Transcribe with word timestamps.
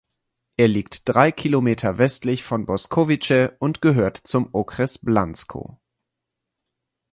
Er 0.57 0.67
liegt 0.67 1.03
drei 1.07 1.31
Kilometer 1.31 1.99
westlich 1.99 2.43
von 2.43 2.65
Boskovice 2.65 3.51
und 3.59 3.83
gehört 3.83 4.17
zum 4.17 4.49
Okres 4.51 4.97
Blansko. 4.97 5.79